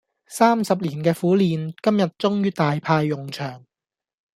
[0.25, 3.63] 三十年嘅苦練，今日終於大派用場